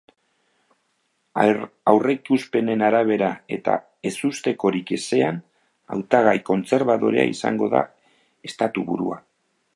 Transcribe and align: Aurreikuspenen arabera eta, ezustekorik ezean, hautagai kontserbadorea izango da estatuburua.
Aurreikuspenen 1.91 2.81
arabera 2.87 3.29
eta, 3.59 3.75
ezustekorik 4.11 4.95
ezean, 4.99 5.39
hautagai 5.97 6.35
kontserbadorea 6.53 7.31
izango 7.37 7.73
da 7.77 7.85
estatuburua. 8.51 9.21